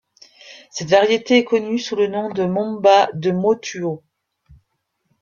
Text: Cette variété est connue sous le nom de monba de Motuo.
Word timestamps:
Cette 0.71 0.89
variété 0.89 1.37
est 1.37 1.43
connue 1.43 1.77
sous 1.77 1.95
le 1.95 2.07
nom 2.07 2.31
de 2.31 2.43
monba 2.43 3.07
de 3.13 3.29
Motuo. 3.29 4.03